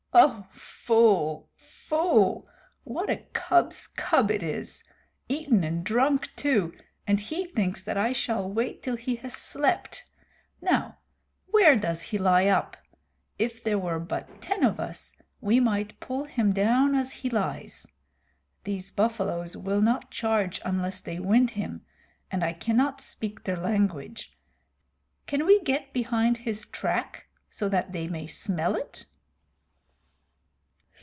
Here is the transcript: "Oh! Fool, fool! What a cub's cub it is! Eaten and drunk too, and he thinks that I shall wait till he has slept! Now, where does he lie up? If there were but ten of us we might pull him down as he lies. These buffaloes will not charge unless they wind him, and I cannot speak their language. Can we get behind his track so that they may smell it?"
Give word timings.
"Oh! 0.13 0.45
Fool, 0.51 1.49
fool! 1.55 2.45
What 2.83 3.09
a 3.09 3.23
cub's 3.31 3.87
cub 3.87 4.29
it 4.29 4.43
is! 4.43 4.83
Eaten 5.29 5.63
and 5.63 5.85
drunk 5.85 6.35
too, 6.35 6.73
and 7.07 7.17
he 7.17 7.45
thinks 7.45 7.81
that 7.83 7.95
I 7.97 8.11
shall 8.11 8.51
wait 8.51 8.83
till 8.83 8.97
he 8.97 9.15
has 9.15 9.33
slept! 9.33 10.03
Now, 10.61 10.97
where 11.47 11.77
does 11.77 12.01
he 12.03 12.17
lie 12.17 12.47
up? 12.47 12.75
If 13.39 13.63
there 13.63 13.79
were 13.79 14.01
but 14.01 14.41
ten 14.41 14.65
of 14.65 14.81
us 14.81 15.13
we 15.39 15.61
might 15.61 15.97
pull 16.01 16.25
him 16.25 16.51
down 16.51 16.93
as 16.93 17.13
he 17.13 17.29
lies. 17.29 17.87
These 18.65 18.91
buffaloes 18.91 19.55
will 19.55 19.81
not 19.81 20.11
charge 20.11 20.59
unless 20.65 20.99
they 20.99 21.21
wind 21.21 21.51
him, 21.51 21.85
and 22.29 22.43
I 22.43 22.51
cannot 22.51 22.99
speak 22.99 23.45
their 23.45 23.57
language. 23.57 24.37
Can 25.25 25.45
we 25.45 25.61
get 25.61 25.93
behind 25.93 26.35
his 26.39 26.65
track 26.65 27.27
so 27.49 27.69
that 27.69 27.93
they 27.93 28.09
may 28.09 28.27
smell 28.27 28.75
it?" 28.75 29.05